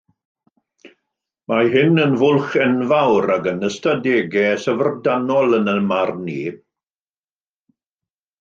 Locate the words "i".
6.41-6.43